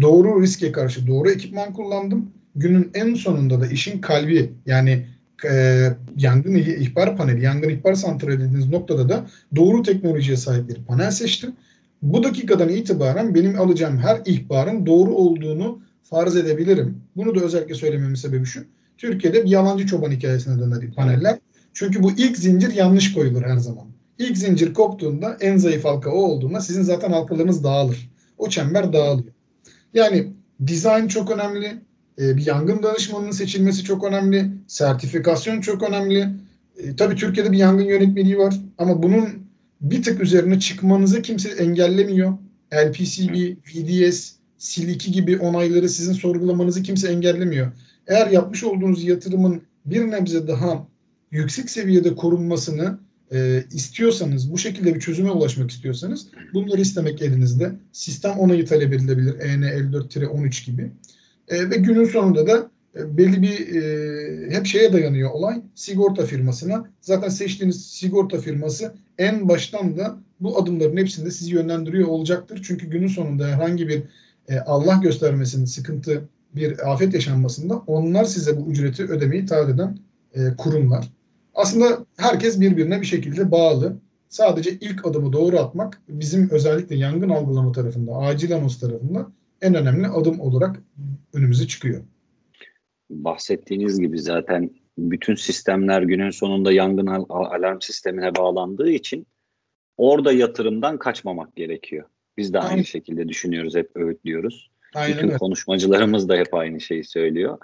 Doğru 0.00 0.42
riske 0.42 0.72
karşı 0.72 1.06
doğru 1.06 1.30
ekipman 1.30 1.72
kullandım. 1.72 2.30
Günün 2.56 2.90
en 2.94 3.14
sonunda 3.14 3.60
da 3.60 3.66
işin 3.66 4.00
kalbi 4.00 4.52
yani 4.66 5.06
e, 5.50 5.82
yangın 6.16 6.54
ihbar 6.54 7.16
paneli, 7.16 7.44
yangın 7.44 7.68
ihbar 7.68 7.94
santrali 7.94 8.40
dediğiniz 8.40 8.68
noktada 8.68 9.08
da 9.08 9.26
doğru 9.56 9.82
teknolojiye 9.82 10.36
sahip 10.36 10.68
bir 10.68 10.74
panel 10.74 11.10
seçtim. 11.10 11.52
Bu 12.02 12.22
dakikadan 12.22 12.68
itibaren 12.68 13.34
benim 13.34 13.60
alacağım 13.60 13.98
her 13.98 14.20
ihbarın 14.24 14.86
doğru 14.86 15.14
olduğunu 15.14 15.86
farz 16.10 16.36
edebilirim. 16.36 17.02
Bunu 17.16 17.34
da 17.34 17.40
özellikle 17.40 17.74
söylememin 17.74 18.14
sebebi 18.14 18.46
şu. 18.46 18.64
Türkiye'de 18.98 19.44
bir 19.44 19.50
yalancı 19.50 19.86
çoban 19.86 20.10
hikayesine 20.10 20.58
döner 20.58 20.94
paneller. 20.94 21.38
Çünkü 21.72 22.02
bu 22.02 22.10
ilk 22.10 22.38
zincir 22.38 22.72
yanlış 22.72 23.12
koyulur 23.12 23.42
her 23.42 23.56
zaman. 23.56 23.86
İlk 24.18 24.38
zincir 24.38 24.74
koptuğunda 24.74 25.36
en 25.40 25.56
zayıf 25.56 25.84
halka 25.84 26.10
o 26.10 26.18
olduğunda 26.18 26.60
sizin 26.60 26.82
zaten 26.82 27.12
halkalarınız 27.12 27.64
dağılır. 27.64 28.10
O 28.38 28.48
çember 28.48 28.92
dağılıyor. 28.92 29.32
Yani 29.94 30.32
dizayn 30.66 31.08
çok 31.08 31.30
önemli. 31.30 31.80
E, 32.18 32.36
bir 32.36 32.46
yangın 32.46 32.82
danışmanının 32.82 33.30
seçilmesi 33.30 33.84
çok 33.84 34.04
önemli. 34.04 34.50
Sertifikasyon 34.66 35.60
çok 35.60 35.82
önemli. 35.82 36.28
E, 36.76 36.96
tabii 36.96 37.14
Türkiye'de 37.14 37.52
bir 37.52 37.58
yangın 37.58 37.84
yönetmeliği 37.84 38.38
var 38.38 38.54
ama 38.78 39.02
bunun 39.02 39.28
bir 39.80 40.02
tık 40.02 40.22
üzerine 40.22 40.60
çıkmanızı 40.60 41.22
kimse 41.22 41.48
engellemiyor. 41.48 42.32
LPCB, 42.74 43.56
VDS, 43.66 44.32
SIL2 44.58 45.10
gibi 45.10 45.38
onayları 45.38 45.88
sizin 45.88 46.12
sorgulamanızı 46.12 46.82
kimse 46.82 47.08
engellemiyor. 47.08 47.72
Eğer 48.06 48.30
yapmış 48.30 48.64
olduğunuz 48.64 49.04
yatırımın 49.04 49.62
bir 49.84 50.10
nebze 50.10 50.48
daha 50.48 50.88
yüksek 51.30 51.70
seviyede 51.70 52.14
korunmasını 52.14 52.98
e, 53.32 53.64
istiyorsanız, 53.72 54.52
bu 54.52 54.58
şekilde 54.58 54.94
bir 54.94 55.00
çözüme 55.00 55.30
ulaşmak 55.30 55.70
istiyorsanız 55.70 56.26
bunları 56.54 56.80
istemek 56.80 57.22
elinizde. 57.22 57.72
Sistem 57.92 58.38
onayı 58.38 58.66
talep 58.66 58.92
edilebilir. 58.92 59.40
EN 59.40 59.62
54-13 59.62 60.66
gibi. 60.66 60.90
E, 61.48 61.70
ve 61.70 61.76
günün 61.76 62.04
sonunda 62.04 62.46
da 62.46 62.70
e, 62.96 63.16
belli 63.16 63.42
bir 63.42 63.74
e, 63.76 64.56
hep 64.56 64.66
şeye 64.66 64.92
dayanıyor 64.92 65.30
olay. 65.30 65.62
Sigorta 65.74 66.24
firmasına. 66.24 66.90
Zaten 67.00 67.28
seçtiğiniz 67.28 67.86
sigorta 67.86 68.38
firması 68.38 68.94
en 69.18 69.48
baştan 69.48 69.96
da 69.96 70.16
bu 70.40 70.62
adımların 70.62 70.96
hepsinde 70.96 71.30
sizi 71.30 71.54
yönlendiriyor 71.54 72.08
olacaktır. 72.08 72.60
Çünkü 72.66 72.86
günün 72.86 73.08
sonunda 73.08 73.46
herhangi 73.46 73.88
bir 73.88 74.02
e, 74.48 74.58
Allah 74.58 74.94
göstermesin 75.02 75.64
sıkıntı 75.64 76.28
bir 76.54 76.92
afet 76.92 77.14
yaşanmasında 77.14 77.76
onlar 77.86 78.24
size 78.24 78.60
bu 78.60 78.70
ücreti 78.70 79.04
ödemeyi 79.04 79.46
taahhüt 79.46 79.74
eden 79.74 79.98
e, 80.34 80.56
kurumlar. 80.58 81.08
Aslında 81.54 82.06
herkes 82.16 82.60
birbirine 82.60 83.00
bir 83.00 83.06
şekilde 83.06 83.50
bağlı. 83.50 83.96
Sadece 84.28 84.70
ilk 84.70 85.06
adımı 85.06 85.32
doğru 85.32 85.58
atmak 85.58 86.02
bizim 86.08 86.50
özellikle 86.50 86.96
yangın 86.96 87.28
algılama 87.28 87.72
tarafında, 87.72 88.16
acil 88.16 88.56
anons 88.56 88.80
tarafında 88.80 89.32
en 89.62 89.74
önemli 89.74 90.08
adım 90.08 90.40
olarak 90.40 90.82
önümüze 91.32 91.66
çıkıyor. 91.66 92.02
Bahsettiğiniz 93.10 94.00
gibi 94.00 94.18
zaten 94.18 94.70
bütün 94.98 95.34
sistemler 95.34 96.02
günün 96.02 96.30
sonunda 96.30 96.72
yangın 96.72 97.06
alarm 97.28 97.80
sistemine 97.80 98.36
bağlandığı 98.36 98.90
için 98.90 99.26
orada 99.96 100.32
yatırımdan 100.32 100.98
kaçmamak 100.98 101.56
gerekiyor. 101.56 102.04
Biz 102.36 102.52
de 102.52 102.58
aynı 102.58 102.70
Aynen. 102.70 102.82
şekilde 102.82 103.28
düşünüyoruz, 103.28 103.74
hep 103.74 103.96
öğütlüyoruz. 103.96 104.70
Aynen 104.94 105.16
Bütün 105.16 105.38
konuşmacılarımız 105.38 106.28
da 106.28 106.36
hep 106.36 106.54
aynı 106.54 106.80
şeyi 106.80 107.04
söylüyor. 107.04 107.58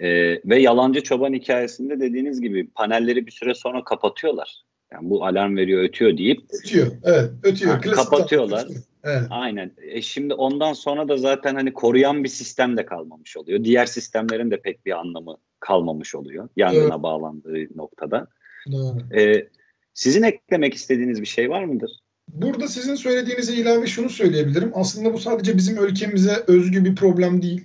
Ee, 0.00 0.40
ve 0.44 0.60
yalancı 0.60 1.02
çoban 1.02 1.32
hikayesinde 1.32 2.00
dediğiniz 2.00 2.40
gibi 2.40 2.68
panelleri 2.68 3.26
bir 3.26 3.32
süre 3.32 3.54
sonra 3.54 3.84
kapatıyorlar. 3.84 4.62
Yani 4.92 5.10
bu 5.10 5.26
alarm 5.26 5.56
veriyor, 5.56 5.82
ötüyor 5.82 6.18
deyip 6.18 6.40
ötüyor. 6.62 6.86
Evet, 7.04 7.30
ötüyor. 7.42 7.72
Ha, 7.72 7.80
kapatıyorlar. 7.80 8.66
Evet. 9.04 9.22
Aynen. 9.30 9.72
E 9.82 10.02
şimdi 10.02 10.34
ondan 10.34 10.72
sonra 10.72 11.08
da 11.08 11.16
zaten 11.16 11.54
hani 11.54 11.72
koruyan 11.72 12.24
bir 12.24 12.28
sistem 12.28 12.76
de 12.76 12.86
kalmamış 12.86 13.36
oluyor. 13.36 13.64
Diğer 13.64 13.86
sistemlerin 13.86 14.50
de 14.50 14.60
pek 14.60 14.86
bir 14.86 14.98
anlamı 14.98 15.36
kalmamış 15.60 16.14
oluyor. 16.14 16.48
Yangına 16.56 16.82
evet. 16.82 17.02
bağlandığı 17.02 17.78
noktada. 17.78 18.26
Doğru. 18.72 18.98
Ee, 19.20 19.48
sizin 19.94 20.22
eklemek 20.22 20.74
istediğiniz 20.74 21.20
bir 21.20 21.26
şey 21.26 21.50
var 21.50 21.64
mıdır? 21.64 21.90
Burada 22.28 22.68
sizin 22.68 22.94
söylediğinize 22.94 23.54
ilave 23.54 23.86
şunu 23.86 24.10
söyleyebilirim. 24.10 24.72
Aslında 24.74 25.12
bu 25.12 25.18
sadece 25.18 25.56
bizim 25.56 25.84
ülkemize 25.84 26.44
özgü 26.46 26.84
bir 26.84 26.94
problem 26.94 27.42
değil. 27.42 27.64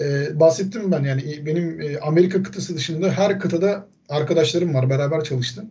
Ee, 0.00 0.40
bahsettim 0.40 0.92
ben 0.92 1.04
yani 1.04 1.46
benim 1.46 1.80
e, 1.80 1.98
Amerika 1.98 2.42
kıtası 2.42 2.76
dışında 2.76 3.10
her 3.10 3.40
kıtada 3.40 3.86
arkadaşlarım 4.08 4.74
var 4.74 4.90
beraber 4.90 5.24
çalıştım. 5.24 5.70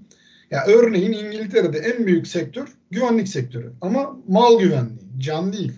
Ya 0.51 0.65
örneğin 0.67 1.11
İngiltere'de 1.11 1.77
en 1.77 2.07
büyük 2.07 2.27
sektör 2.27 2.67
güvenlik 2.91 3.27
sektörü 3.27 3.73
ama 3.81 4.17
mal 4.27 4.59
güvenliği, 4.59 4.99
can 5.17 5.53
değil. 5.53 5.73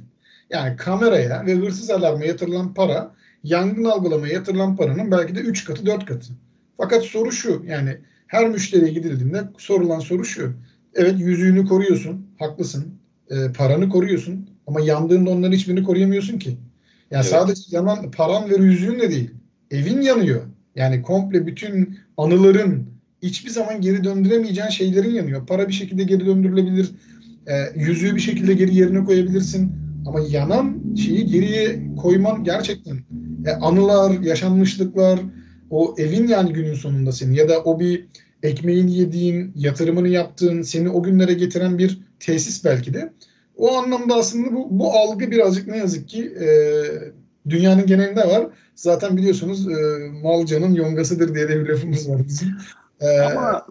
Yani 0.50 0.78
kameraya 0.78 1.46
ve 1.46 1.56
hırsız 1.56 1.90
alarma 1.90 2.26
yatırılan 2.26 2.74
para 2.74 3.16
yangın 3.44 3.84
algılamaya 3.84 4.34
yatırılan 4.34 4.76
paranın 4.76 5.12
belki 5.12 5.36
de 5.36 5.40
3 5.40 5.66
katı 5.66 5.86
4 5.86 6.06
katı. 6.06 6.34
Fakat 6.78 7.04
soru 7.04 7.32
şu 7.32 7.64
yani 7.68 7.98
her 8.28 8.50
müşteriye 8.50 8.92
gidildiğinde 8.92 9.44
sorulan 9.58 10.00
soru 10.00 10.26
şu. 10.26 10.54
Evet 10.96 11.20
yüzüğünü 11.20 11.66
koruyorsun. 11.66 12.28
Haklısın. 12.40 12.86
E, 13.30 13.52
paranı 13.52 13.90
koruyorsun. 13.90 14.50
Ama 14.68 14.82
yandığında 14.82 15.30
onların 15.30 15.54
hiçbirini 15.54 15.84
koruyamıyorsun 15.84 16.40
ki. 16.40 16.50
Yani 17.12 17.22
evet. 17.22 17.32
sadece 17.32 17.62
yanan 17.70 18.12
paran 18.12 18.50
ve 18.50 18.56
yüzüğün 18.56 19.00
de 19.00 19.10
değil. 19.10 19.32
Evin 19.72 20.02
yanıyor. 20.02 20.42
Yani 20.76 21.02
komple 21.02 21.48
bütün 21.48 21.98
anıların 22.18 22.86
hiçbir 23.22 23.50
zaman 23.50 23.82
geri 23.82 24.04
döndüremeyeceğin 24.04 24.70
şeylerin 24.70 25.12
yanıyor. 25.12 25.48
Para 25.48 25.68
bir 25.68 25.74
şekilde 25.74 26.04
geri 26.04 26.26
döndürülebilir. 26.26 26.92
E, 27.48 27.54
yüzüğü 27.76 28.16
bir 28.16 28.22
şekilde 28.22 28.54
geri 28.54 28.76
yerine 28.76 29.04
koyabilirsin. 29.04 29.72
Ama 30.06 30.20
yanan 30.20 30.96
şeyi 30.98 31.26
geriye 31.26 31.80
koyman 31.98 32.44
gerçekten 32.44 32.98
e, 33.46 33.52
anılar, 33.52 34.22
yaşanmışlıklar, 34.22 35.20
o 35.70 35.96
evin 35.98 36.28
yani 36.28 36.54
günün 36.54 36.74
sonunda 36.74 37.12
senin 37.12 37.34
ya 37.34 37.50
da 37.50 37.64
o 37.64 37.80
bir 37.80 38.06
ekmeğini 38.44 38.98
yediğin, 38.98 39.54
yatırımını 39.56 40.08
yaptığın, 40.08 40.62
seni 40.62 40.90
o 40.90 41.04
günlere 41.04 41.34
getiren 41.34 41.78
bir 41.78 42.00
tesis 42.20 42.66
belki 42.66 42.94
de. 42.94 43.14
O 43.58 43.78
anlamda 43.78 44.16
aslında 44.16 44.54
bu, 44.56 44.68
bu 44.72 44.94
algı 44.94 45.32
birazcık 45.32 45.68
ne 45.68 45.78
yazık 45.78 46.10
ki 46.10 46.26
e, 46.26 46.48
dünyanın 47.50 47.86
genelinde 47.86 48.28
var. 48.28 48.48
Zaten 48.76 49.18
biliyorsunuz 49.18 49.68
e, 49.68 49.74
malcanın 50.24 50.74
yongasıdır 50.74 51.36
diye 51.36 51.50
de 51.50 51.64
bir 51.64 51.70
lafımız 51.70 52.10
var 52.10 52.22
bizim. 52.28 52.50
E, 53.02 53.20
Ama 53.20 53.68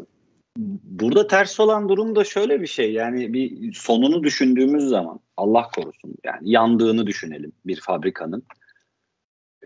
burada 0.84 1.26
ters 1.26 1.60
olan 1.60 1.88
durum 1.88 2.16
da 2.16 2.24
şöyle 2.24 2.60
bir 2.60 2.66
şey. 2.66 2.92
Yani 2.92 3.32
bir 3.32 3.72
sonunu 3.72 4.22
düşündüğümüz 4.22 4.88
zaman 4.88 5.20
Allah 5.36 5.68
korusun 5.74 6.14
yani 6.24 6.50
yandığını 6.50 7.06
düşünelim 7.06 7.52
bir 7.66 7.80
fabrikanın. 7.80 8.42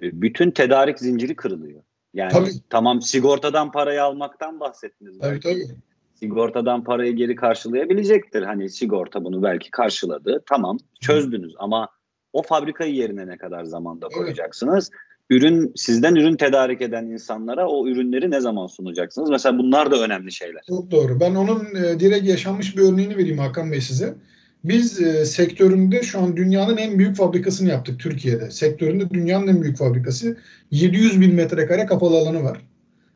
E, 0.03 0.23
bütün 0.23 0.51
tedarik 0.51 0.99
zinciri 0.99 1.37
kırılıyor. 1.37 1.83
Yani 2.17 2.33
tabii. 2.33 2.51
tamam 2.71 3.03
sigortadan 3.03 3.73
parayı 3.73 4.03
almaktan 4.03 4.61
bahsettiniz. 4.61 5.19
Tabii 5.19 5.33
belki. 5.33 5.49
tabii. 5.49 5.79
Sigortadan 6.15 6.85
parayı 6.85 7.17
geri 7.17 7.35
karşılayabilecektir. 7.35 8.43
Hani 8.43 8.71
sigorta 8.71 9.25
bunu 9.25 9.43
belki 9.43 9.71
karşıladı. 9.71 10.43
Tamam 10.49 10.79
çözdünüz 11.01 11.55
ama 11.59 11.89
o 12.33 12.43
fabrikayı 12.43 12.95
yerine 12.95 13.27
ne 13.27 13.37
kadar 13.37 13.65
zamanda 13.65 14.09
koyacaksınız? 14.09 14.91
Evet. 14.93 15.03
ürün 15.31 15.73
sizden 15.77 16.15
ürün 16.15 16.37
tedarik 16.37 16.83
eden 16.83 17.05
insanlara 17.05 17.69
o 17.69 17.89
ürünleri 17.89 18.31
ne 18.31 18.41
zaman 18.41 18.67
sunacaksınız? 18.67 19.31
Mesela 19.31 19.59
bunlar 19.59 19.91
da 19.91 20.03
önemli 20.03 20.33
şeyler. 20.33 20.63
Çok 20.69 20.91
doğru. 20.91 21.21
Ben 21.21 21.35
onun 21.35 21.75
e, 21.75 22.01
direkt 22.01 22.29
yaşanmış 22.29 22.77
bir 22.77 22.83
örneğini 22.83 23.17
vereyim 23.17 23.39
Hakan 23.39 23.73
Bey 23.73 23.81
size. 23.81 24.15
Biz 24.69 25.01
e, 25.01 25.25
sektöründe 25.25 26.03
şu 26.03 26.21
an 26.21 26.37
dünyanın 26.37 26.77
en 26.77 26.99
büyük 26.99 27.17
fabrikasını 27.17 27.69
yaptık 27.69 28.01
Türkiye'de. 28.01 28.51
Sektöründe 28.51 29.11
dünyanın 29.11 29.47
en 29.47 29.63
büyük 29.63 29.77
fabrikası. 29.77 30.37
700 30.71 31.21
bin 31.21 31.35
metrekare 31.35 31.87
kapalı 31.87 32.17
alanı 32.17 32.45
var. 32.45 32.61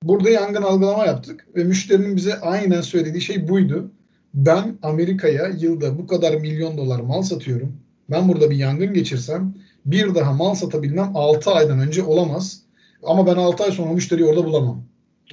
Burada 0.03 0.31
yangın 0.31 0.63
algılama 0.63 1.07
yaptık 1.07 1.47
ve 1.57 1.65
müşterinin 1.65 2.17
bize 2.17 2.41
aynen 2.41 2.81
söylediği 2.81 3.21
şey 3.21 3.49
buydu. 3.49 3.91
Ben 4.35 4.79
Amerika'ya 4.83 5.49
yılda 5.59 5.99
bu 5.99 6.07
kadar 6.07 6.35
milyon 6.35 6.77
dolar 6.77 7.01
mal 7.01 7.23
satıyorum. 7.23 7.73
Ben 8.11 8.29
burada 8.29 8.51
bir 8.51 8.57
yangın 8.57 8.95
geçirsem 8.95 9.55
bir 9.87 10.15
daha 10.15 10.33
mal 10.33 10.55
satabilmem 10.55 11.11
6 11.15 11.51
aydan 11.51 11.79
önce 11.79 12.03
olamaz. 12.03 12.63
Ama 13.03 13.27
ben 13.27 13.37
6 13.37 13.65
ay 13.65 13.71
sonra 13.73 13.93
müşteriyi 13.93 14.29
orada 14.29 14.45
bulamam. 14.45 14.85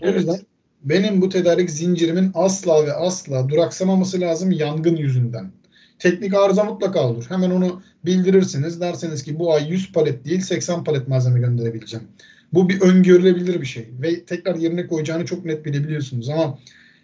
O 0.01 0.05
Evet. 0.05 0.15
yüzden 0.15 0.39
benim 0.83 1.21
bu 1.21 1.29
tedarik 1.29 1.69
zincirimin 1.69 2.31
asla 2.33 2.85
ve 2.85 2.93
asla 2.93 3.49
duraksamaması 3.49 4.21
lazım 4.21 4.51
yangın 4.51 4.95
yüzünden. 4.95 5.51
Teknik 5.99 6.33
arıza 6.33 6.63
mutlaka 6.63 7.09
olur. 7.09 7.25
Hemen 7.29 7.51
onu 7.51 7.81
bildirirsiniz. 8.05 8.81
Derseniz 8.81 9.23
ki 9.23 9.39
bu 9.39 9.53
ay 9.53 9.69
100 9.69 9.91
palet 9.91 10.25
değil 10.25 10.41
80 10.41 10.83
palet 10.83 11.07
malzeme 11.07 11.39
gönderebileceğim. 11.39 12.07
Bu 12.53 12.69
bir 12.69 12.81
öngörülebilir 12.81 13.61
bir 13.61 13.65
şey. 13.65 13.89
Ve 14.01 14.23
tekrar 14.23 14.55
yerine 14.55 14.87
koyacağını 14.87 15.25
çok 15.25 15.45
net 15.45 15.65
bilebiliyorsunuz. 15.65 16.29
Ama 16.29 16.59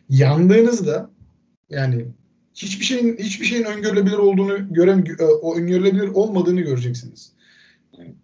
yandığınızda 0.10 1.10
yani 1.70 2.06
hiçbir 2.56 2.86
şeyin 2.86 3.18
hiçbir 3.18 3.46
şeyin 3.46 3.64
öngörülebilir 3.64 4.18
olduğunu 4.18 4.74
gören 4.74 5.06
e, 5.20 5.24
o 5.24 5.58
öngörülebilir 5.58 6.08
olmadığını 6.08 6.62
göreceksiniz. 6.62 7.34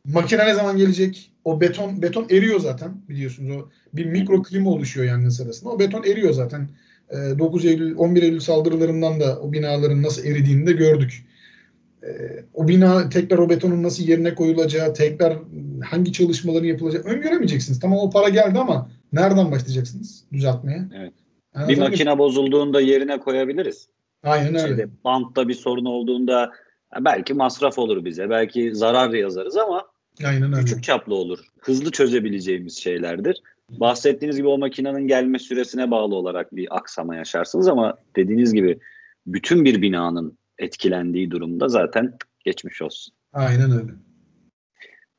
Makine 0.06 0.46
ne 0.46 0.54
zaman 0.54 0.78
gelecek? 0.78 1.32
O 1.44 1.62
beton 1.62 2.02
beton 2.02 2.28
eriyor 2.30 2.60
zaten 2.60 3.02
biliyorsunuz. 3.10 3.56
O 3.56 3.70
bir 3.94 4.06
mikro 4.06 4.44
klima 4.44 4.70
oluşuyor 4.70 5.08
yangın 5.08 5.30
sırasında. 5.30 5.70
O 5.70 5.80
beton 5.80 6.04
eriyor 6.04 6.34
zaten. 6.34 6.70
E, 7.10 7.40
9 7.40 7.66
Eylül 7.66 7.98
11 7.98 8.24
Eylül 8.24 8.40
saldırılarından 8.40 9.20
da 9.20 9.40
o 9.40 9.54
binaların 9.54 10.04
nasıl 10.04 10.26
eridiğini 10.26 10.68
de 10.68 10.72
gördük. 10.72 11.26
E, 12.04 12.10
o 12.54 12.68
bina 12.68 13.10
tekrar 13.10 13.38
o 13.38 13.50
betonun 13.50 13.84
nasıl 13.84 14.04
yerine 14.04 14.36
koyulacağı, 14.36 14.94
tekrar 14.94 15.38
hangi 15.84 16.14
çalışmaların 16.14 16.68
yapılacağı 16.68 17.02
öngöremeyeceksiniz. 17.02 17.80
Tamam 17.80 17.98
o 18.00 18.10
para 18.10 18.30
geldi 18.30 18.60
ama 18.60 18.90
nereden 19.14 19.52
başlayacaksınız 19.52 20.24
düzeltmeye? 20.34 20.86
Evet. 20.96 21.14
Bir 21.68 21.78
makine 21.78 22.18
bozulduğunda 22.18 22.82
yerine 22.82 23.20
koyabiliriz. 23.20 23.88
Aynen 24.24 24.56
öyle. 24.56 24.68
Şeyde, 24.68 24.88
bantta 25.04 25.48
bir 25.48 25.54
sorun 25.54 25.86
olduğunda 25.86 26.52
belki 27.00 27.34
masraf 27.34 27.80
olur 27.80 28.06
bize. 28.06 28.30
Belki 28.30 28.76
zarar 28.76 29.10
yazarız 29.10 29.58
ama 29.58 29.86
Aynen 30.26 30.54
öyle. 30.54 30.66
küçük 30.66 30.84
çaplı 30.84 31.16
olur. 31.16 31.40
Hızlı 31.60 31.92
çözebileceğimiz 31.92 32.78
şeylerdir. 32.78 33.42
Bahsettiğiniz 33.70 34.38
gibi 34.38 34.48
o 34.48 34.58
makinenin 34.58 35.08
gelme 35.08 35.40
süresine 35.40 35.92
bağlı 35.92 36.16
olarak 36.16 36.56
bir 36.56 36.78
aksama 36.78 37.16
yaşarsınız 37.16 37.68
ama 37.68 37.98
dediğiniz 38.16 38.54
gibi 38.54 38.80
bütün 39.28 39.66
bir 39.66 39.82
binanın 39.82 40.38
etkilendiği 40.58 41.32
durumda 41.32 41.68
zaten 41.68 42.14
geçmiş 42.46 42.82
olsun. 42.82 43.14
Aynen 43.34 43.72
öyle. 43.72 43.92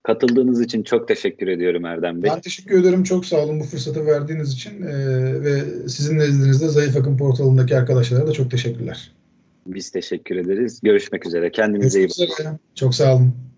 Katıldığınız 0.02 0.61
için 0.61 0.83
çok 0.83 1.09
teşekkür 1.09 1.49
ediyorum 1.49 1.85
Erdem 1.85 2.23
Bey. 2.23 2.30
Ben 2.30 2.40
teşekkür 2.40 2.80
ederim. 2.80 3.04
Çok 3.04 3.26
sağ 3.26 3.37
olun 3.37 3.61
bu 3.61 3.64
fırsatı 3.64 4.07
verdiğiniz 4.07 4.52
için. 4.52 4.83
Ee, 4.83 5.42
ve 5.42 5.61
sizin 5.88 6.19
nezdinizde 6.19 6.69
Zayıf 6.69 6.97
Akım 6.97 7.16
portalındaki 7.16 7.76
arkadaşlara 7.76 8.26
da 8.26 8.33
çok 8.33 8.50
teşekkürler. 8.50 9.12
Biz 9.66 9.90
teşekkür 9.90 10.37
ederiz. 10.37 10.80
Görüşmek 10.83 11.26
üzere. 11.26 11.50
Kendinize 11.50 12.00
iyi 12.00 12.09
bakın. 12.09 12.16
Görüşmek 12.19 12.40
üzere. 12.40 12.59
Çok 12.75 12.95
sağ 12.95 13.16
olun. 13.16 13.50